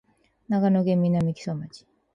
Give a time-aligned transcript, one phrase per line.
[0.49, 1.85] 長野県南木曽町